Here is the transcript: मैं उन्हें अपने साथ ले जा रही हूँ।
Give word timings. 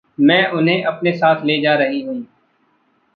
मैं 0.19 0.47
उन्हें 0.47 0.83
अपने 0.83 1.11
साथ 1.11 1.45
ले 1.45 1.61
जा 1.61 1.75
रही 1.75 2.01
हूँ। 2.01 2.27